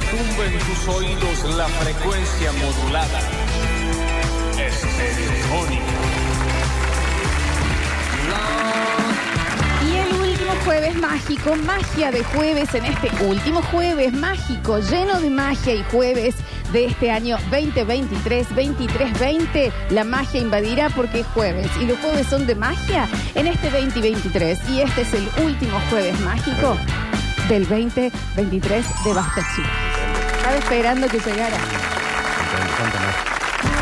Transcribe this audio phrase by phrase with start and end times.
[0.00, 3.20] retumbe en tus oídos la frecuencia modulada.
[4.58, 5.84] Estereofónica.
[9.86, 15.30] Y el último jueves mágico, magia de jueves en este último jueves mágico, lleno de
[15.30, 16.34] magia y jueves
[16.72, 22.48] de este año 2023, 23-20, la magia invadirá porque es jueves y los jueves son
[22.48, 26.76] de magia en este 2023 y este es el último jueves mágico
[27.48, 29.70] del 2023 de Basta Chicos.
[30.36, 31.56] Estaba esperando que llegara.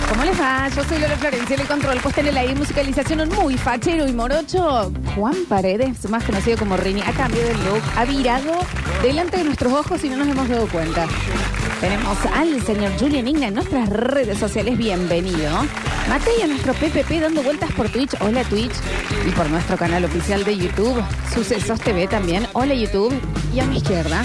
[0.09, 0.69] ¿Cómo les va?
[0.69, 4.13] Yo soy Lola Florencia, en el control, puesta en el aire, musicalización, muy fachero y
[4.13, 4.93] morocho.
[5.15, 8.59] Juan Paredes, más conocido como Rini, ha cambiado el look, ha virado
[9.03, 11.07] delante de nuestros ojos y no nos hemos dado cuenta.
[11.81, 15.51] Tenemos al señor Julian Igna en nuestras redes sociales, bienvenido.
[16.09, 18.75] Matei a nuestro PPP dando vueltas por Twitch, hola Twitch,
[19.27, 23.15] y por nuestro canal oficial de YouTube, Sucesos TV también, hola YouTube,
[23.55, 24.25] y a mi izquierda,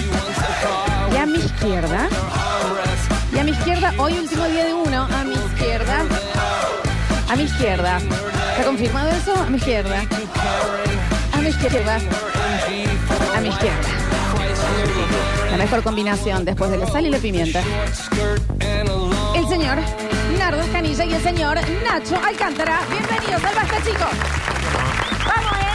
[1.12, 2.08] y a mi izquierda,
[3.32, 6.04] y a mi izquierda, hoy último día de uno, a mi izquierda,
[7.28, 7.98] a mi izquierda.
[7.98, 9.34] ¿Está confirmado eso?
[9.34, 10.02] A mi izquierda.
[11.32, 12.00] A mi izquierda.
[13.36, 13.88] A mi izquierda.
[15.50, 17.62] La mejor combinación después de la sal y la pimienta.
[19.34, 19.78] El señor
[20.38, 22.80] Nardo Canilla y el señor Nacho Alcántara.
[22.88, 24.08] Bienvenidos al Basta, chicos.
[25.26, 25.66] Vamos, ¿eh?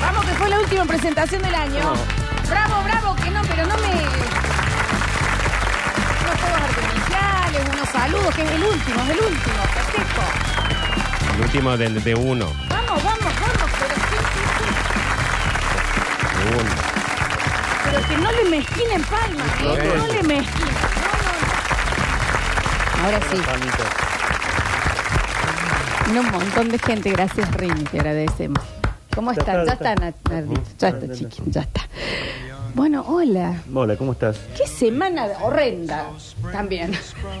[0.00, 1.94] Vamos, que fue la última presentación del año.
[2.48, 3.88] Bravo, bravo, que no, pero no me
[6.20, 10.22] unos fuegos artificiales, unos saludos, que es el último, es el último, perfecto.
[11.34, 12.52] El último del de uno.
[12.68, 14.66] Vamos, vamos, vamos, pero sí, sí, sí.
[16.38, 16.70] De uno.
[17.84, 19.64] Pero que no le mezquinen palmas, ¿eh?
[19.64, 19.94] Bueno.
[19.94, 20.89] no le mezquinen.
[23.02, 23.36] Ahora sí,
[26.18, 28.62] un montón de gente, gracias Rini, te agradecemos.
[29.14, 29.66] ¿Cómo Ya están?
[29.66, 29.94] Ya está.
[29.94, 31.80] Nardito, ya está, chiqui, ya está.
[32.74, 33.54] Bueno, hola.
[33.74, 34.38] Hola, ¿cómo estás?
[34.56, 36.06] Qué semana horrenda
[36.52, 36.92] también.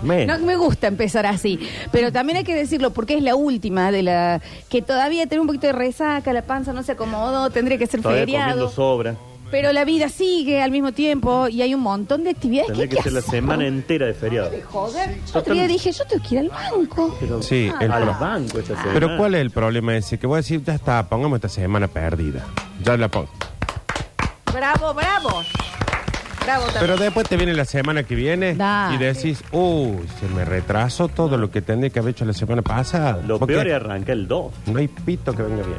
[0.02, 0.26] Men.
[0.26, 1.60] No me gusta empezar así,
[1.92, 5.46] pero también hay que decirlo porque es la última de la que todavía tiene un
[5.46, 8.50] poquito de resaca, la panza no se acomodó, tendría que ser Todavía feriado.
[8.50, 9.14] comiendo sobra.
[9.50, 12.94] Pero la vida sigue al mismo tiempo y hay un montón de actividades Tendría que
[12.94, 13.30] que hay ser la hacer.
[13.32, 14.50] semana entera de feriado.
[14.50, 15.16] De joder.
[15.32, 17.16] Yo otro día dije, yo tengo que ir al banco.
[17.18, 18.90] Pero Sí, el al pro- banco esta semana.
[18.94, 20.18] Pero ¿cuál es el problema ese?
[20.18, 22.46] Que voy a decir, ya está, pongamos esta semana perdida.
[22.84, 23.28] Ya la pongo.
[24.52, 25.42] Bravo, bravo.
[26.50, 26.80] Bravo también.
[26.80, 28.94] Pero después te viene la semana que viene Dale.
[28.94, 32.62] y decís, uy, se me retrasó todo lo que tendría que haber hecho la semana
[32.62, 33.20] pasada.
[33.26, 34.52] Lo Porque peor es arrancar el 2.
[34.66, 35.78] No hay pito que venga bien.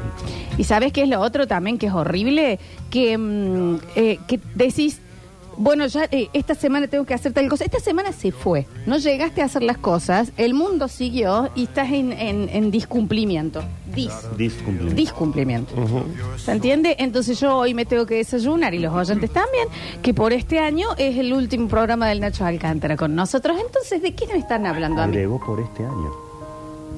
[0.58, 2.58] Y sabes qué es lo otro también que es horrible,
[2.90, 5.00] que, mm, eh, que decís,
[5.58, 7.64] bueno, ya eh, esta semana tengo que hacer tal cosa.
[7.64, 11.90] Esta semana se fue, no llegaste a hacer las cosas, el mundo siguió y estás
[11.92, 13.62] en, en- en discumplimiento.
[13.94, 14.94] Dis, Discumplimiento.
[14.94, 15.74] discumplimiento.
[16.36, 16.96] ¿Se entiende?
[16.98, 19.68] Entonces yo hoy me tengo que desayunar y los oyentes también,
[20.02, 23.56] que por este año es el último programa del Nacho Alcántara con nosotros.
[23.64, 25.12] Entonces, ¿de qué me están hablando a mí?
[25.16, 26.10] Agregó por este año.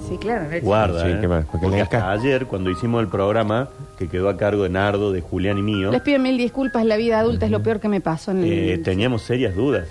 [0.08, 0.48] Sí, claro.
[0.50, 0.64] Nacho.
[0.64, 1.18] Guarda, Sí, ¿eh?
[1.20, 1.44] ¿qué más?
[1.46, 3.68] Porque Porque le hasta ca- ayer, cuando hicimos el programa,
[3.98, 6.96] que quedó a cargo de Nardo, de Julián y mío, Les pido mil disculpas, la
[6.96, 8.52] vida adulta es lo peor que me pasó en el...
[8.52, 9.88] eh, teníamos serias dudas.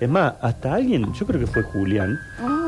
[0.00, 2.18] Es más, hasta alguien, yo creo que fue Julián,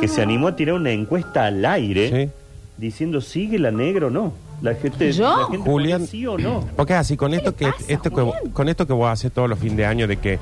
[0.00, 2.30] que se animó a tirar una encuesta al aire Sí.
[2.78, 4.32] Diciendo, ¿sigue la negra o no?
[4.62, 5.24] La gente, ¿Yo?
[5.40, 6.06] la gente Julián.
[6.06, 6.66] sí o no.
[6.76, 9.30] Porque es así, con ¿Qué esto que, pasa, esto que con esto que vos haces
[9.32, 10.38] todos los fines de año de que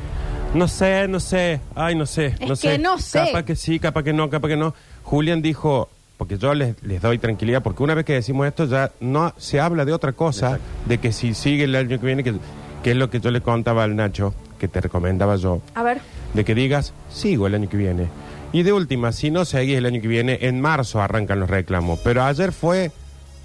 [0.55, 2.69] no sé, no sé, ay, no sé, Es no sé.
[2.71, 3.19] que no sé.
[3.27, 4.73] Capaz que sí, capaz que no, capaz que no.
[5.03, 8.93] Julián dijo, porque yo les, les doy tranquilidad, porque una vez que decimos esto ya
[9.01, 10.65] no se habla de otra cosa, Exacto.
[10.87, 12.35] de que si sigue el año que viene, que,
[12.85, 15.99] que es lo que yo le contaba al Nacho, que te recomendaba yo, A ver,
[16.35, 18.07] de que digas, sigo el año que viene.
[18.55, 21.99] Y de última, si no seguís el año que viene, en marzo arrancan los reclamos.
[22.05, 22.91] Pero ayer fue,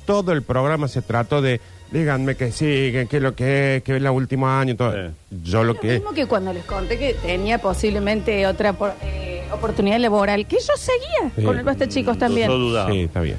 [0.05, 1.59] todo el programa se trató de,
[1.91, 4.75] díganme que siguen, que es lo que es, que es el último año.
[4.75, 4.93] Todo.
[4.93, 5.13] Sí.
[5.43, 5.93] Yo lo lo que...
[5.95, 10.73] mismo que cuando les conté que tenía posiblemente otra por- eh, oportunidad laboral, que yo
[10.77, 11.43] seguía Sí.
[11.43, 12.47] con el Basta Chicos también.
[12.47, 12.91] Yo dudaba.
[12.91, 13.37] Sí, está bien.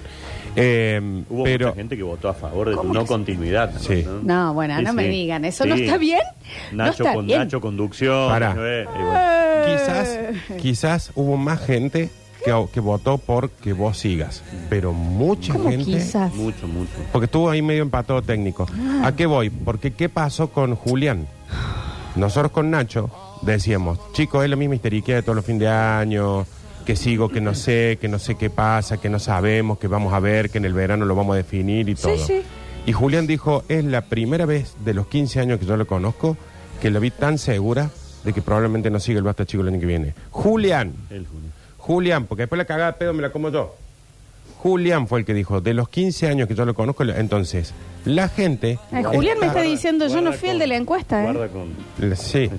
[0.56, 3.72] Eh, Hubo pero mucha gente que votó a favor de tu ¿Cómo no continuidad.
[3.78, 4.04] Sí.
[4.22, 5.08] No, bueno, Sí, no me sí.
[5.10, 5.84] digan, ¿eso no Sí.
[5.84, 6.20] está bien?
[6.72, 7.38] no Nacho está con bien.
[7.40, 8.28] Nacho conducción.
[8.28, 8.56] Pará.
[8.58, 9.78] eh, y bueno.
[9.78, 10.18] quizás,
[10.60, 12.10] quizás hubo más gente
[12.44, 14.42] que, que votó por que vos sigas.
[14.68, 15.84] Pero mucha ¿Cómo gente...
[15.84, 16.34] quizás?
[16.34, 16.90] Mucho, mucho.
[17.12, 18.66] Porque estuvo ahí medio empatado técnico.
[18.72, 19.02] Ah.
[19.08, 19.50] ¿A qué voy?
[19.50, 21.26] Porque ¿qué pasó con Julián?
[22.16, 23.10] Nosotros con Nacho
[23.42, 26.44] decíamos, chicos, es la misma histeriquea de todos los fines de año,
[26.90, 30.12] que sigo, que no sé, que no sé qué pasa, que no sabemos, que vamos
[30.12, 32.18] a ver, que en el verano lo vamos a definir y todo.
[32.18, 32.42] sí.
[32.84, 36.36] Y Julián dijo, es la primera vez de los 15 años que yo lo conozco
[36.82, 37.90] que lo vi tan segura
[38.24, 40.14] de que probablemente no siga el Basta Chico el año que viene.
[40.32, 41.26] Julián, El.
[41.78, 43.76] Julián, porque después la cagada de pedo me la como yo.
[44.58, 47.72] Julián fue el que dijo, de los 15 años que yo lo conozco, entonces,
[48.04, 48.80] la gente...
[48.90, 51.32] Ay, Julián me está- diciendo, yo no fui el de la encuesta, ¿eh?
[51.32, 52.16] Guarda con.
[52.16, 52.50] Sí.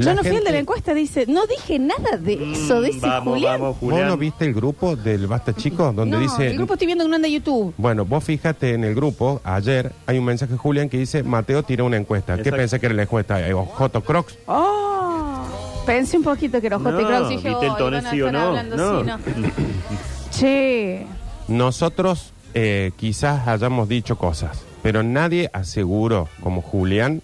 [0.00, 1.26] Yo La no fui el de la encuesta, dice.
[1.28, 3.60] No dije nada de eso, Mm, dice vamos, Julián.
[3.60, 4.08] vamos, ¿Vos Julián.
[4.08, 5.94] no viste el grupo del Basta Chicos?
[5.94, 6.48] Donde no, dice...
[6.48, 7.74] el grupo estoy viendo que no anda YouTube.
[7.76, 11.62] Bueno, vos fíjate en el grupo, ayer hay un mensaje de Julián que dice, Mateo
[11.62, 12.34] tiró una encuesta.
[12.34, 12.56] ¿Qué Exacto.
[12.58, 13.46] pensé que era la encuesta?
[13.46, 14.38] Eh, Joto Crocs.
[14.46, 15.44] Oh,
[15.86, 16.90] pensé un poquito que era J.
[16.90, 18.48] No, y dije, ¿viste el "Ay, tono van a sí o estar no?
[18.48, 18.96] hablando No.
[18.98, 19.50] así, ¿no?".
[20.30, 21.06] Che,
[21.48, 27.22] Nosotros eh, quizás hayamos dicho cosas, pero nadie aseguró, como Julián,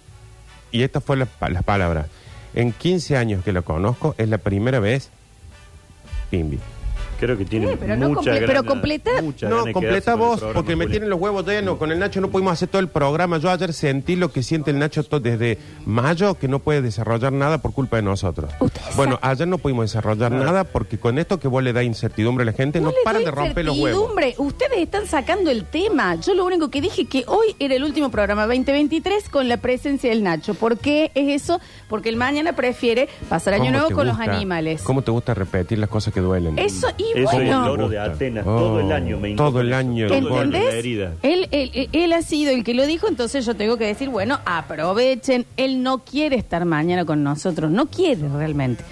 [0.73, 2.07] y estas fueron las, pa- las palabras,
[2.57, 5.11] en 15 años que lo conozco, es la primera vez,
[6.31, 6.59] Pimbi.
[7.19, 10.05] Creo que tiene Sí, pero no mucha comple- gana- pero completa- mucha No, completa quedarse
[10.11, 10.91] con el vos, programa, porque me Julián.
[10.91, 11.79] tienen los huevos llenos.
[11.79, 13.39] Con el Nacho no pudimos hacer todo el programa.
[13.39, 17.33] Yo ayer sentí lo que siente el Nacho to- desde mayo, que no puede desarrollar
[17.33, 18.51] nada por culpa de nosotros.
[18.61, 22.43] Ustedes Bueno, ayer no pudimos desarrollar nada porque con esto que vos le da incertidumbre
[22.43, 23.91] a la gente, no, paran doy de romper los huevos.
[23.91, 24.35] incertidumbre.
[24.39, 26.15] Ustedes están sacando el tema.
[26.17, 30.11] Yo lo único que dije que hoy era el último programa 2023 con la presencia
[30.11, 30.55] del Nacho.
[30.55, 31.61] ¿Por qué es eso?
[31.89, 34.83] Porque el mañana prefiere pasar año ¿Cómo nuevo te con los gusta- animales.
[34.83, 36.59] ¿Cómo te gusta repetir las cosas que duelen?
[36.59, 38.45] Eso y Eso es el loro de Atenas.
[38.45, 40.07] todo el año me Todo el año.
[40.07, 40.73] eso, todo el año ¿Entendés?
[40.73, 41.13] la herida.
[41.23, 44.09] Él, él- él- él ha sido el que lo dijo, entonces yo tengo que decir,
[44.09, 45.47] bueno, aprovechen.
[45.57, 48.85] Él no quiere estar mañana con nosotros, no quiere realmente.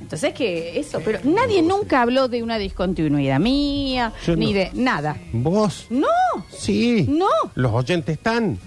[0.00, 4.58] Entonces que eso, pero nadie nunca habló de una discontinuidad mía, Yo ni no.
[4.58, 5.16] de nada.
[5.32, 5.86] ¿Vos?
[5.90, 6.06] No,
[6.50, 7.06] Sí.
[7.08, 7.26] No.
[7.54, 8.58] Los oyentes están.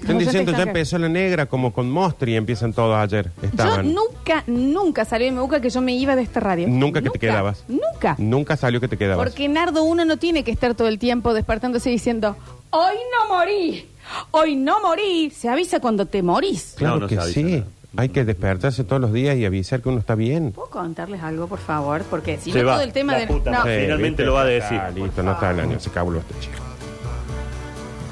[0.00, 3.30] Están diciendo, ya empezó la negra como con Mostri y empiezan todos ayer.
[3.56, 6.66] yo nunca, nunca salió de mi boca que yo me iba de esta radio.
[6.68, 7.64] Nunca que te quedabas.
[7.68, 8.14] Nunca.
[8.18, 9.24] Nunca salió que te quedabas.
[9.26, 12.36] Porque Nardo uno no tiene que estar todo el tiempo despertándose diciendo,
[12.70, 13.86] hoy no morí,
[14.30, 15.30] hoy no morí.
[15.30, 16.74] Se avisa cuando te morís.
[16.76, 17.42] Claro No, no que sí.
[17.42, 17.64] nada.
[17.96, 20.52] Hay que despertarse todos los días y avisar que uno está bien.
[20.52, 22.02] ¿Puedo contarles algo, por favor?
[22.02, 23.26] Porque si Se no va, todo el tema la de...
[23.26, 23.80] puta No, madre.
[23.82, 24.78] Finalmente lo va a decir.
[24.78, 26.56] Ah, listo, no está el año, se acabó este chico.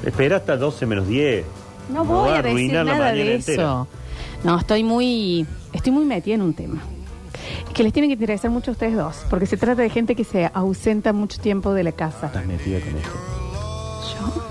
[0.03, 1.45] Espera hasta 12 menos 10.
[1.91, 3.63] No voy a decir arruinar la nada mañana de entera.
[3.63, 3.87] eso.
[4.43, 5.45] No, estoy muy...
[5.73, 6.81] Estoy muy metida en un tema.
[7.73, 9.17] Que les tiene que interesar mucho a ustedes dos.
[9.29, 12.27] Porque se trata de gente que se ausenta mucho tiempo de la casa.
[12.27, 13.11] Estás metida con esto.
[14.13, 14.43] ¿Yo?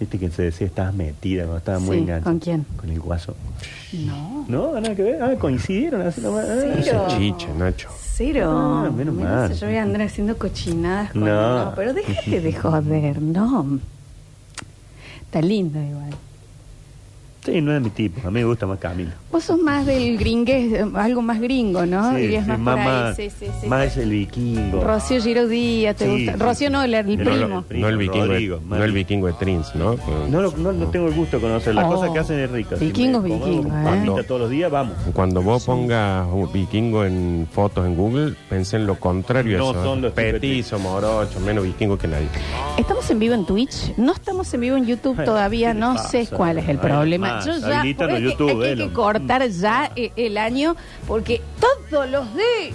[0.00, 2.24] Viste que se decía estabas metida cuando estaba muy Sí, enganchada.
[2.30, 2.66] ¿con quién?
[2.76, 3.36] Con el guaso.
[3.92, 4.44] No.
[4.48, 5.22] No, nada que ver.
[5.22, 6.02] Ah, coincidieron.
[6.02, 6.46] Así nomás.
[6.48, 7.06] Ah.
[7.16, 7.88] Chiche, Nacho.
[8.00, 8.50] Cero.
[8.52, 9.54] Ah, menos mal.
[9.54, 11.24] Yo voy a andar haciendo cochinadas con...
[11.24, 11.64] No.
[11.66, 13.78] No, pero déjate de joder, no.
[15.32, 16.10] Está lindo igual.
[17.44, 18.20] Sí, no es mi tipo.
[18.26, 19.10] A mí me gusta más Camilo.
[19.32, 22.14] Vos sos más del gringués, eh, algo más gringo, ¿no?
[22.14, 23.02] Sí, Irías sí, más, más, por ahí.
[23.02, 24.00] más, sí, sí, sí, más sí.
[24.00, 24.80] el vikingo.
[24.84, 26.32] Rocío Giro Díaz, ¿te Sí, gusta?
[26.34, 26.38] sí.
[26.38, 27.64] Rocío no, el, primo.
[27.70, 29.96] No el vikingo, Rodrigo, de, no el vikingo de Trins, ¿no?
[30.30, 31.74] No, lo- no, no tengo el gusto de conocer.
[31.74, 31.94] Las Oh.
[31.96, 32.78] cosas que hacen es ricas.
[32.78, 34.24] Vikingos, Si me como vikingos, ¿eh?
[34.24, 34.94] todos los días, vamos.
[35.12, 39.58] Cuando vos pongas un vikingo en fotos en Google, pensé en lo contrario.
[39.58, 39.82] No eso.
[39.82, 42.28] son los Petizo, morocho, menos vikingo que nadie.
[42.78, 45.98] Estamos en vivo en Twitch, no estamos en vivo en YouTube Ay, todavía, ¿qué no
[45.98, 47.31] sé cuál es el Ay, problema.
[47.36, 49.92] Más, Yo ya habilitanos es que- YouTube, es que hay eh, que lo- cortar ya
[49.96, 50.76] eh, el año
[51.06, 52.26] porque todos los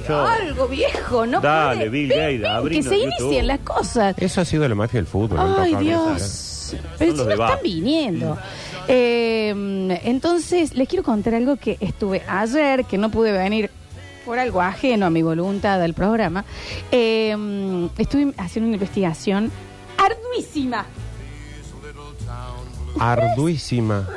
[0.07, 1.89] Yo- algo viejo, no Dale, puede.
[1.89, 3.13] Bill Gates, que abrinos se YouTube.
[3.21, 4.15] inicien las cosas.
[4.18, 5.39] Eso ha sido la mafia del fútbol.
[5.59, 6.74] Ay, Dios.
[7.00, 8.38] Pero Son si no de están viniendo.
[8.89, 13.69] Eh, entonces, les quiero contar algo que estuve ayer, que no pude venir
[14.25, 16.44] por algo ajeno a mi voluntad al programa.
[16.92, 17.33] Eh,
[17.98, 19.49] estuve haciendo una investigación
[19.97, 20.85] arduísima.
[22.99, 24.07] Arduísima.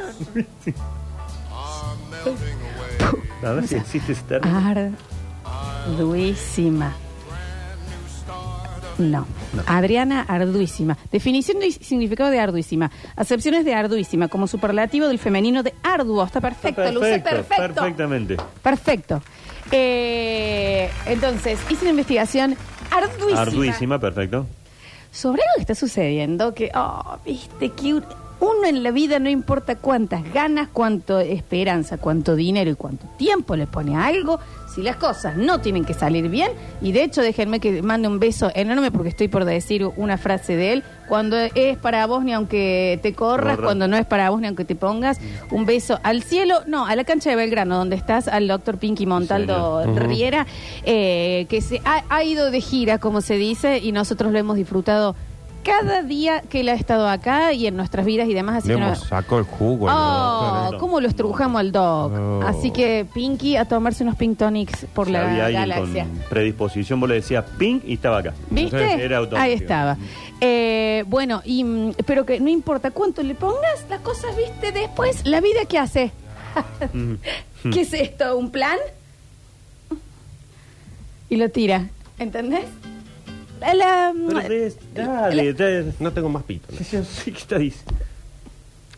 [3.43, 4.59] A ver si existe ese término.
[5.45, 6.95] Arduísima.
[8.99, 9.27] No.
[9.67, 10.97] Adriana Arduísima.
[11.11, 12.91] Definición y significado de arduísima.
[13.17, 16.23] Acepciones de arduísima como superlativo del femenino de arduo.
[16.25, 17.75] Está perfecto, lo usé perfecto.
[17.75, 18.37] Perfectamente.
[18.63, 19.23] Perfecto.
[19.73, 22.57] Eh, entonces, hice una investigación
[22.91, 23.41] arduísima.
[23.41, 24.47] Arduísima, perfecto.
[25.11, 28.01] Sobre algo que está sucediendo que, oh, viste, que
[28.41, 33.57] uno en la vida no importa cuántas ganas, cuánto esperanza, cuánto dinero y cuánto tiempo
[33.57, 34.41] le pone a algo,
[34.75, 38.19] si las cosas no tienen que salir bien, y de hecho déjenme que mande un
[38.19, 42.33] beso enorme porque estoy por decir una frase de él, cuando es para vos ni
[42.33, 43.67] aunque te corras, Corra.
[43.67, 45.21] cuando no es para vos ni aunque te pongas,
[45.51, 49.07] un beso al cielo, no, a la cancha de Belgrano, donde estás, al doctor Pinky
[49.07, 49.85] Montaldo.
[49.97, 50.47] Riera,
[50.85, 54.57] eh, que se ha, ha ido de gira, como se dice, y nosotros lo hemos
[54.57, 55.17] disfrutado
[55.63, 58.59] cada día que él ha estado acá y en nuestras vidas y demás.
[58.59, 59.89] Así Le que no- hemos sacado el jugo.
[59.89, 60.79] al Oh, doctor, ¿eh?
[60.79, 62.13] cómo lo estrujamos al dog.
[62.13, 62.43] Oh.
[62.47, 66.05] Así que Pinky a tomarse unos Pink Tonics por la había alguien galaxia.
[66.05, 68.35] con predisposición, vos le decías ping y estaba acá.
[68.51, 69.05] ¿Viste?
[69.05, 69.43] Era automático.
[69.45, 69.97] Ahí estaba.
[70.41, 75.27] Eh, bueno, y, mm, pero que no importa cuánto le pongas, las cosas, viste, después,
[75.27, 76.13] la vida que hace.
[76.93, 77.71] Mm.
[77.71, 78.37] ¿Qué es esto?
[78.39, 78.79] ¿Un plan?
[81.29, 81.89] Y lo tira.
[82.19, 82.65] ¿Entendés?
[83.61, 84.13] La-
[84.95, 85.93] Pero dale, dale.
[86.01, 86.67] No tengo más pito.
[86.73, 86.79] ¿no?
[86.79, 87.93] Sí, sí, sí, ¿Qué está diciendo?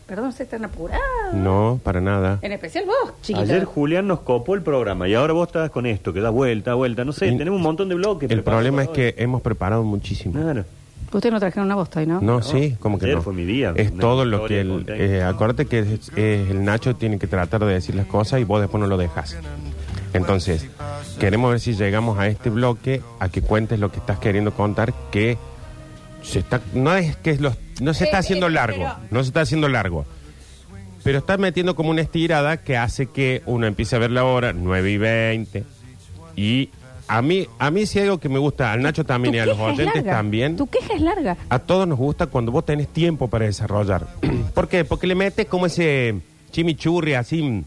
[0.07, 1.03] Perdón, se están apurados.
[1.33, 2.39] No, para nada.
[2.43, 3.41] En especial vos, chiquito.
[3.41, 6.75] Ayer Julián nos copó el programa y ahora vos estás con esto, que da vuelta,
[6.75, 7.05] vuelta.
[7.05, 8.31] No sé, Y- tenemos un montón de bloques.
[8.31, 10.35] El preparados problema es para que hemos preparado muchísimo.
[10.41, 10.65] Claro.
[11.13, 12.21] Ustedes no trajeron una bosta hoy, ¿no?
[12.21, 13.23] No, sí, como que ayer no.
[13.23, 13.73] fue mi día.
[13.77, 17.19] Es Una todo lo historia que el, eh, acuérdate que es- es el Nacho tiene
[17.19, 19.37] que tratar de decir las cosas y vos después no lo dejas.
[20.13, 20.67] Entonces,
[21.19, 24.93] queremos ver si llegamos a este bloque a que cuentes lo que estás queriendo contar
[25.11, 25.39] que
[26.23, 29.69] se está no es que los no se está haciendo largo, no se está haciendo
[29.69, 30.05] largo.
[31.03, 34.53] Pero está metiendo como una estirada que hace que uno empiece a ver la hora
[34.53, 35.65] 9 y 20
[36.37, 36.71] y
[37.09, 39.47] a mí a mí sí hay algo que me gusta, al Nacho también y a
[39.47, 40.57] los oyentes también.
[40.57, 41.37] Tu queja es larga.
[41.49, 44.07] A todos nos gusta cuando vos tenés tiempo para desarrollar.
[44.55, 44.85] ¿Por qué?
[44.85, 46.21] Porque le metes como ese
[46.53, 47.65] chimichurri así,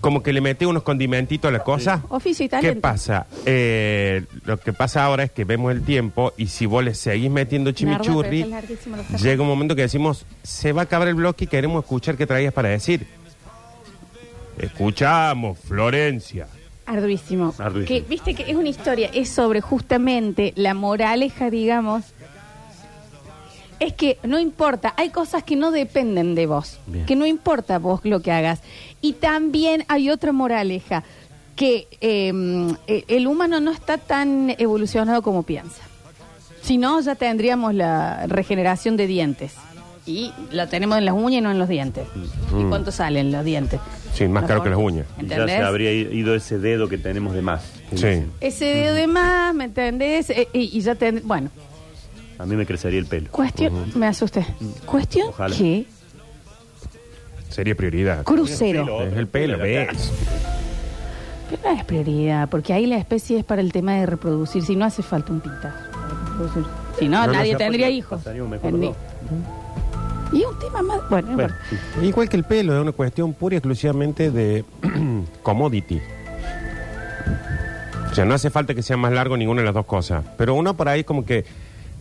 [0.00, 2.02] como que le metes unos condimentitos a la cosa.
[2.08, 3.26] Oficio y ¿Qué pasa?
[3.46, 7.30] Eh, lo que pasa ahora es que vemos el tiempo y si vos le seguís
[7.30, 10.72] metiendo chimichurri, Nardo, pero es larguísimo lo que está llega un momento que decimos, se
[10.72, 13.06] va a acabar el bloque y queremos escuchar qué traías para decir.
[14.58, 16.48] Escuchamos, Florencia.
[16.86, 17.54] Arduísimo.
[17.58, 17.86] Arduísimo.
[17.86, 22.04] Que, Viste que es una historia, es sobre justamente la moraleja, digamos.
[23.80, 27.06] Es que no importa, hay cosas que no dependen de vos, Bien.
[27.06, 28.60] que no importa vos lo que hagas.
[29.00, 31.04] Y también hay otra moraleja,
[31.54, 32.32] que eh,
[33.08, 35.82] el humano no está tan evolucionado como piensa.
[36.62, 39.54] Si no, ya tendríamos la regeneración de dientes.
[40.06, 42.06] Y la tenemos en las uñas y no en los dientes.
[42.58, 43.78] ¿Y cuánto salen los dientes?
[44.14, 45.06] Sí, más caro que las uñas.
[45.20, 47.62] Ya se habría ido ese dedo que tenemos de más.
[47.94, 48.24] Sí.
[48.40, 50.32] Ese dedo de más, ¿me entendés?
[50.52, 51.22] Y, y ya ten...
[51.24, 51.50] Bueno,
[52.38, 53.30] A mí me crecería el pelo.
[53.30, 53.92] cuestión...
[53.98, 54.46] Me asusté.
[54.86, 55.56] Cuestión Ojalá.
[55.56, 55.86] que...
[57.48, 58.22] Sería prioridad.
[58.24, 59.02] Crucero.
[59.02, 60.12] Es el pelo, ¿ves?
[61.50, 64.62] Pero no es prioridad, porque ahí la especie es para el tema de reproducir.
[64.64, 66.64] Si no hace falta un pintazo para reproducir.
[66.98, 68.20] Si no, No, no nadie tendría hijos.
[68.26, 68.72] mejor
[70.32, 71.08] Y un tema más...
[71.08, 71.76] Bueno, no Bueno, importa.
[72.00, 72.06] sí.
[72.06, 74.64] Igual que el pelo, es una cuestión pura y exclusivamente de
[75.42, 76.00] commodity.
[78.10, 80.24] O sea, no hace falta que sea más largo ninguna de las dos cosas.
[80.36, 81.44] Pero uno por ahí como que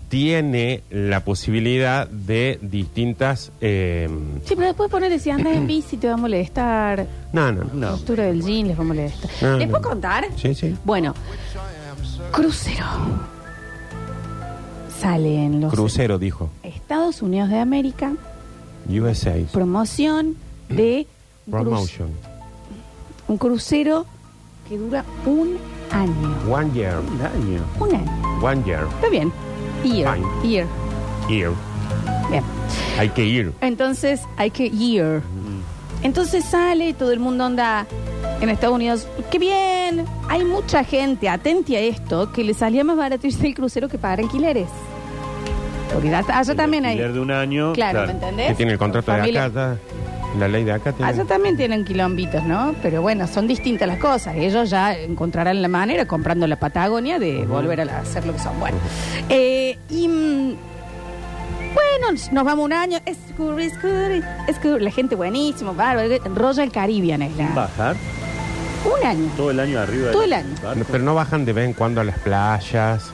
[0.10, 3.52] tiene la posibilidad de distintas...
[3.62, 4.08] eh,
[4.46, 7.06] Sí, pero después ponerle si andas en bici te va a molestar.
[7.34, 7.92] no, no, La no.
[7.92, 9.30] postura del jean les va a molestar.
[9.42, 9.72] No, ¿Les no.
[9.80, 10.26] puedo contar?
[10.38, 10.76] Sí, sí.
[10.86, 11.14] Bueno,
[12.32, 12.86] crucero.
[15.00, 16.50] Sale en los Crucero, dijo.
[16.64, 18.14] Estados Unidos de América
[18.90, 19.36] USA.
[19.52, 20.36] promoción
[20.70, 21.06] de
[21.46, 22.10] un, Promotion.
[23.28, 24.06] un crucero
[24.68, 25.58] que dura un
[25.92, 26.36] año.
[26.52, 26.98] One year.
[27.00, 27.64] Un año.
[27.80, 28.40] Un año.
[28.42, 28.86] One year.
[28.96, 29.32] Está bien.
[29.90, 30.14] Year.
[30.16, 30.50] Fine.
[30.50, 30.68] Year.
[31.30, 31.52] Year.
[32.30, 32.44] Bien.
[33.00, 33.54] Hay que ir.
[33.62, 35.22] Entonces hay que year.
[36.04, 37.88] Entonces sale y todo el mundo anda
[38.40, 39.08] en Estados Unidos.
[39.32, 40.06] ¡Qué bien!
[40.30, 43.98] Hay mucha gente, atente a esto, que le salía más barato irse el crucero que
[43.98, 44.68] pagar alquileres.
[45.92, 46.92] Porque allá, El también hay.
[46.92, 47.74] alquiler de un año.
[47.74, 48.50] Claro, ¿me entendés?
[48.50, 49.78] Que tiene el contrato de Familia- acá.
[50.38, 51.12] La ley de acá tiene.
[51.12, 52.76] Allá también tienen quilombitos, ¿no?
[52.82, 54.36] Pero bueno, son distintas las cosas.
[54.36, 58.60] Ellos ya encontrarán la manera, comprando la Patagonia, de volver a hacer lo que son.
[58.60, 58.78] Bueno,
[59.30, 60.08] Eh, y.
[60.08, 60.56] mm,
[61.74, 63.00] bueno, nos vamos un año.
[63.06, 64.84] Es cool, es cool, es cool.
[64.84, 66.10] La gente buenísimo, bárbaro.
[66.36, 67.50] Royal Caribbean es la.
[67.50, 67.96] Bajar
[68.86, 69.30] Un año.
[69.36, 70.12] todo el año arriba.
[70.12, 70.54] Todo el año.
[70.64, 70.86] barco.
[70.92, 73.12] Pero no bajan de vez en cuando a las playas.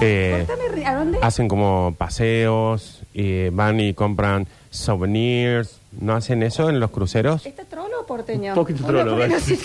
[0.00, 1.18] Eh, Contame, ¿A dónde?
[1.22, 5.80] hacen como paseos, y van y compran souvenirs.
[6.00, 7.44] ¿No hacen eso en los cruceros?
[7.46, 8.50] ¿Está trolo o porteño?
[8.52, 9.38] Un poquito Uno, trolo, porque ¿verdad?
[9.48, 9.58] no sé.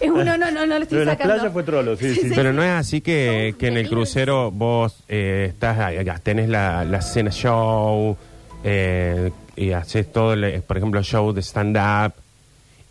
[0.00, 1.34] Es uno, no, no, no lo Lo estoy de las sacando.
[1.34, 2.30] playas fue trolo, sí, sí.
[2.34, 6.48] Pero no es así que, que en el crucero vos eh, estás ahí, ya tenés
[6.48, 8.16] la, la cena show
[8.64, 12.12] eh, y haces todo, el, por ejemplo, show de stand-up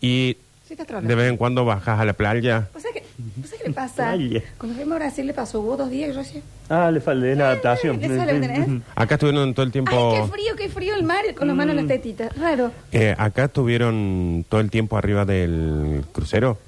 [0.00, 0.36] y
[0.68, 2.68] Sí, está de vez en cuando bajas a la playa.
[2.74, 3.02] O sea que,
[3.42, 4.12] o sea qué le pasa?
[4.12, 4.42] Playa.
[4.58, 7.26] Cuando fuimos a Brasil le pasó, hubo dos días y yo decía, Ah, le falta
[7.26, 7.98] es la adaptación.
[7.98, 8.82] ¿le sale, ¿entendés?
[8.94, 10.12] Acá estuvieron todo el tiempo...
[10.14, 12.36] ay, qué frío, qué frío el mar con las manos en las tetitas.
[12.36, 12.70] Raro.
[12.92, 16.58] eh, acá estuvieron todo el tiempo arriba del crucero.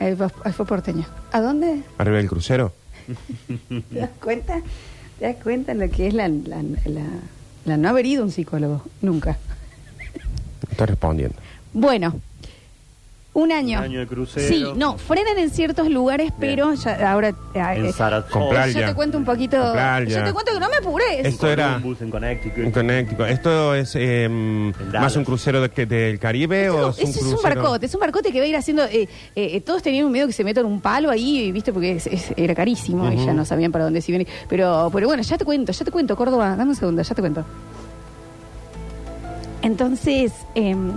[0.00, 1.04] Ahí fue, ahí fue porteño.
[1.32, 1.82] ¿A dónde?
[1.98, 2.72] Arriba del crucero.
[3.68, 4.62] ¿Te das cuenta?
[5.18, 7.02] ¿Te das cuenta lo que es la, la, la,
[7.66, 8.82] la no haber ido un psicólogo?
[9.02, 9.36] Nunca.
[10.70, 11.36] Estoy respondiendo.
[11.74, 12.18] Bueno,
[13.34, 13.78] un año.
[13.78, 14.48] Un año de crucero.
[14.48, 17.28] Sí, no, frenan en ciertos lugares, pero ya, ahora...
[17.30, 17.34] eh,
[17.76, 18.30] En eh, Saratoga.
[18.32, 18.80] Con playa.
[18.80, 19.60] yo te cuento un poquito...
[19.60, 20.18] Con playa.
[20.20, 21.26] Yo te cuento que no me apures.
[21.26, 22.58] Esto era Columbus, en Connecticut.
[22.64, 23.26] en Connecticut.
[23.26, 25.02] ¿Esto es eh, Dallas.
[25.02, 27.36] más un crucero de que- del Caribe o es Eso un es crucero?
[27.36, 28.84] un barcote, es un barcote que va a ir haciendo.
[28.84, 31.72] eh, eh, todos tenían un miedo que se metan un palo ahí, ¿viste?
[31.72, 34.20] Porque es- es- era carísimo y ya no sabían para dónde se iban.
[34.20, 34.28] a ir.
[34.48, 37.20] Pero, pero bueno, ya te cuento, ya te cuento, Córdoba, dame un segundo, ya te
[37.20, 37.44] cuento.
[39.64, 40.92] Entonces, em,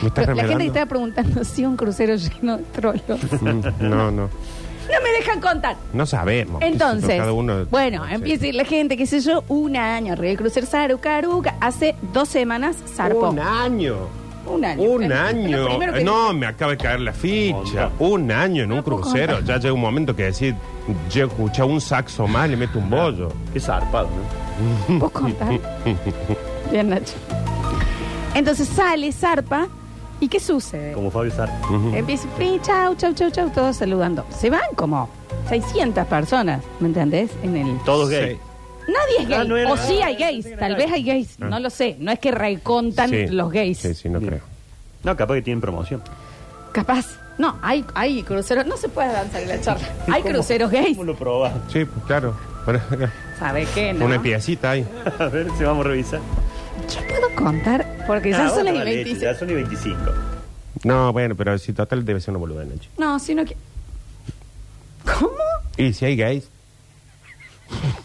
[0.00, 3.02] ¿Me estás la gente que estaba preguntando si un crucero lleno de trolos.
[3.40, 3.60] Mm,
[3.90, 4.28] No, no.
[4.82, 5.76] No me dejan contar.
[5.92, 6.60] No sabemos.
[6.62, 8.14] Entonces, Cada uno- bueno, no sé.
[8.14, 11.94] empieza a ir la gente, qué sé yo, un año arriba del crucero Sarucaruca, hace
[12.12, 13.30] dos semanas zarpó.
[13.30, 13.96] Un año.
[14.44, 14.82] Un año.
[14.82, 15.58] Un Lo año.
[16.02, 17.90] No, dice- me acaba de caer la ficha.
[18.00, 19.36] Un año en un No puedo crucero.
[19.36, 19.44] contar.
[19.56, 20.54] Ya llega un momento que decir,
[21.10, 23.28] yo escucho un saxo más, le meto un bollo.
[23.52, 24.08] Qué zarpado,
[24.88, 24.98] ¿no?
[24.98, 25.48] ¿Vos contás?
[26.72, 27.14] Bien, Nacho.
[28.34, 29.68] Entonces sale, zarpa,
[30.20, 30.92] ¿y qué sucede?
[30.92, 31.68] Como Fabio Zarpa.
[31.94, 34.24] Empieza, "Pri, chau, chau, chau, chau, todos saludando.
[34.38, 35.08] Se van como
[35.48, 37.30] 600 personas, ¿me entendés?
[37.42, 37.78] En el...
[37.84, 38.16] Todos Sí.
[38.16, 38.38] gays.
[38.88, 39.38] Nadie es gay.
[39.40, 40.56] Ah, no era- o sí hay gays.
[40.58, 40.84] Tal gay.
[40.84, 41.36] vez hay gays.
[41.40, 41.46] Ah.
[41.48, 41.96] No lo sé.
[42.00, 43.26] No es que recontan Sí.
[43.28, 43.78] los gays.
[43.78, 44.30] Sí, sí, no Bien.
[44.30, 44.42] creo.
[45.04, 46.02] No, capaz que tienen promoción.
[46.72, 47.06] Capaz.
[47.38, 48.66] No, hay, hay cruceros.
[48.66, 49.86] No se puede danzar en la charla.
[50.08, 50.96] Hay ¿Cómo- cruceros gays.
[50.96, 51.52] ¿Cómo lo probás?
[51.72, 52.34] Sí, pues claro.
[53.38, 53.92] ¿Sabe qué?
[53.92, 54.04] No?
[54.06, 54.86] Una piecita ahí.
[55.18, 56.20] A ver si vamos a revisar.
[56.88, 59.20] Yo puedo contar porque ya Ah, son las y vale, 26.
[59.22, 59.98] Ya son y 25.
[60.84, 62.88] No, bueno, pero si total debe ser una boluda, Nacho.
[62.98, 63.56] No, sino que.
[65.04, 65.32] ¿Cómo?
[65.76, 66.48] Y si hay gays,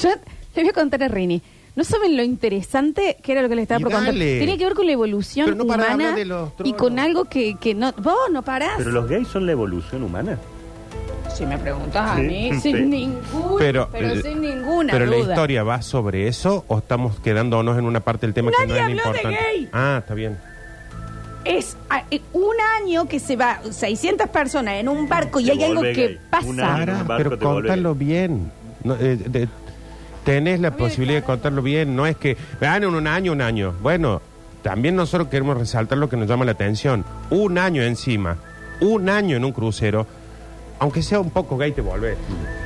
[0.00, 0.10] Yo
[0.54, 1.42] le voy a contar a Rini.
[1.76, 4.04] ¿No saben lo interesante que era lo que le estaba Y contar?
[4.06, 4.38] dale.
[4.40, 6.98] Tenía que ver con la evolución Pero no de humana hablar de los y con
[6.98, 7.92] algo que, que no.
[7.92, 8.74] Vos no parás.
[8.78, 10.38] Pero los gays son la evolución humana.
[11.38, 12.60] Si me preguntas a Sí, mí, sí.
[12.72, 15.32] sin ninguna, pero, pero, eh, sin ninguna pero la duda.
[15.34, 18.80] historia va sobre eso o estamos quedándonos en una parte del tema que no Nadie
[18.80, 19.38] es habló de importante.
[19.54, 19.68] gay.
[19.72, 20.36] Ah, está bien.
[21.44, 25.52] Es ah, eh, un año que se va 600 personas en un barco y Te
[25.52, 26.18] hay algo vuelve que gay.
[26.28, 26.74] pasa.
[26.74, 27.04] Año.
[27.04, 28.50] Barco pero te vuelve contalo bien.
[28.82, 29.48] No, eh, de-
[30.24, 31.94] tenés la posibilidad de contarlo bien.
[31.94, 33.74] No es que, vean, en un año, un año.
[33.80, 34.20] Bueno,
[34.62, 37.04] también nosotros queremos resaltar lo que nos llama la atención.
[37.30, 38.36] Un año encima,
[38.80, 40.06] un año en un crucero,
[40.78, 42.16] aunque sea un poco gay, te volvés.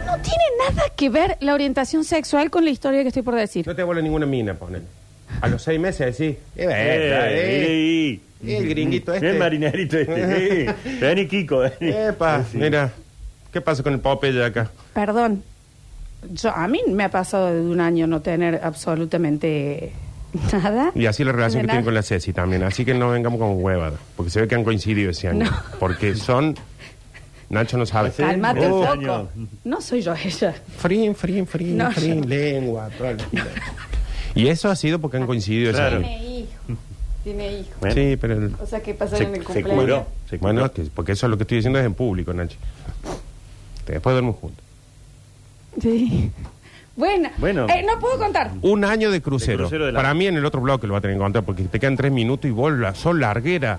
[0.06, 3.66] No tiene nada que ver la orientación sexual con la historia que estoy por decir.
[3.66, 4.82] No te vuelve ninguna mina, ponen.
[5.40, 7.66] A los seis meses decís, eh, Eh, verdad, eh.
[8.12, 9.30] eh, Y el gringuito este.
[9.30, 10.64] El marinerito este.
[10.68, 10.74] eh.
[11.00, 11.58] Vení, Kiko.
[11.60, 11.74] vení.
[11.90, 12.58] Epa, Sí.
[12.58, 12.92] mira,
[13.52, 14.70] ¿qué pasa con el Popeye acá?
[14.92, 15.42] Perdón.
[16.30, 19.92] Yo, a mí me ha pasado de un año no tener absolutamente
[20.52, 20.92] nada.
[20.94, 22.62] Y así la relación que tienen con la Ceci también.
[22.62, 23.98] Así que no vengamos con huevadas.
[24.16, 25.46] Porque se ve que han coincidido ese año.
[25.46, 25.56] No.
[25.80, 26.56] Porque son.
[27.52, 28.10] Nacho no sabe.
[28.10, 28.22] Sí.
[28.22, 28.94] Cálmate un Oh.
[28.96, 29.28] poco.
[29.64, 30.54] No soy yo ella.
[30.78, 32.88] Frin, frin, frin, No, frin, yo- lengua,
[33.30, 33.44] vida.
[34.34, 35.98] Y eso ha sido porque han coincidido Claro.
[36.00, 36.48] Tiene hijo.
[37.22, 37.70] Tiene hijo.
[37.80, 38.34] Bueno, Sí, pero.
[38.34, 39.80] el- O sea, ¿qué pasa se, en el se cumpleaños?
[39.84, 40.06] curó.
[40.30, 40.52] Se curó.
[40.52, 42.56] bueno, que- porque eso es lo que estoy diciendo es en público, Nacho.
[43.86, 44.64] Después duermo juntos.
[45.80, 46.30] Sí.
[46.96, 47.66] Bueno, Bueno.
[47.68, 48.50] Eh, no puedo contar.
[48.62, 49.58] Un año de crucero.
[49.58, 51.22] De crucero de la- Para mí en el otro bloque lo va a tener que
[51.22, 53.78] contar porque te quedan tres minutos y vos la, sos larguera.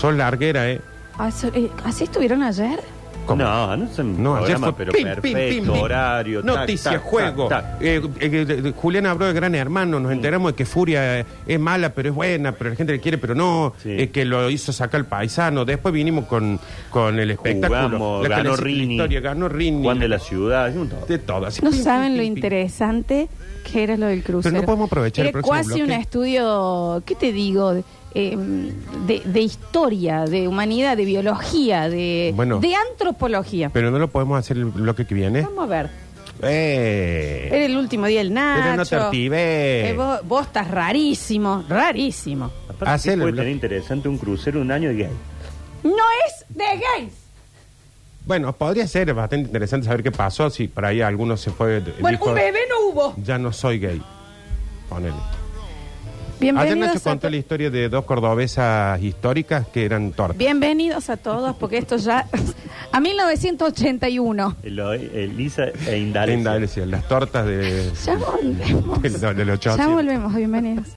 [0.00, 0.80] Sos larguera, ¿eh?
[1.20, 2.80] Ah, eh, ¿Así estuvieron ayer?
[3.26, 3.42] ¿Cómo?
[3.44, 5.82] No, no No, ayer programa, fue pero pim, perfecto, pim, pim, pim.
[5.82, 6.42] horario.
[6.42, 7.46] tac, Noticia, tac, juego.
[7.48, 7.82] tac, tac.
[7.82, 10.00] Eh, eh, Julián habló de Gran Hermano.
[10.00, 13.00] Nos enteramos de que Furia eh, es mala, pero es buena, pero la gente le
[13.00, 13.74] quiere, pero no.
[13.82, 13.90] Sí.
[13.90, 15.64] eh, que lo hizo sacar el paisano.
[15.66, 16.58] Después vinimos con,
[16.90, 17.98] con el espectáculo.
[17.98, 18.94] Jugamos, La ganó Rini.
[18.94, 19.82] historia, ganó Rini.
[19.84, 20.74] Juan de la ciudad.
[20.74, 21.06] un todo.
[21.06, 21.46] De todo.
[21.46, 22.38] así, No pim, saben pim, lo pim, pim.
[22.38, 23.28] interesante
[23.70, 24.50] que era lo del crucero.
[24.54, 26.02] Pero no podemos aprovechar el Era próximo casi un bloque.
[26.02, 27.84] estudio, ¿qué te digo?
[28.14, 28.36] De, eh,
[29.06, 32.58] de, de historia, de humanidad, de biología, de, Bueno.
[32.60, 33.70] de antropología.
[33.70, 35.42] Pero no lo podemos hacer el bloque que viene.
[35.42, 35.90] Vamos a ver.
[36.42, 37.48] Eh.
[37.52, 38.62] Era el último día del Nacho.
[38.62, 39.90] Pero no te activé.
[39.90, 42.46] Eh, vos, vos estás rarísimo, rarísimo.
[42.64, 45.10] Aparte, ¿qué Hacelo, puede tener interesante un crucero un año de gay?
[45.82, 47.12] No es de gays.
[48.26, 51.80] Bueno, podría ser bastante interesante saber qué pasó si por ahí alguno se fue.
[52.00, 53.14] Bueno, dijo, un bebé no hubo.
[53.22, 54.00] Ya no soy gay.
[54.88, 55.14] Ponele.
[56.40, 60.38] Ayer Bienvenidos Nacho a, contó to- la historia de dos cordobesas históricas que eran tortas.
[60.38, 62.26] bienvenidos a todos, porque esto ya...
[62.92, 64.56] a 1981.
[64.62, 66.34] El- Elisa e Indalecia.
[66.36, 69.02] Linda, decía, las tortas de, Ya volvemos.
[69.02, 69.86] de, de los Ya 800.
[69.94, 70.86] volvemos, bienvenidos.